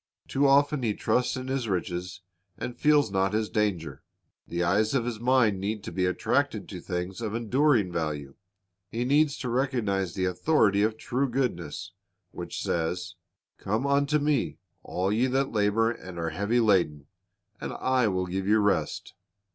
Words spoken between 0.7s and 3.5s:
he trusts in his riches, and feels not